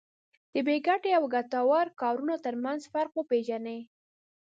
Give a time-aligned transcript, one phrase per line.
[0.53, 3.79] د بې ګټې او ګټورو کارونو ترمنځ فرق وپېژني.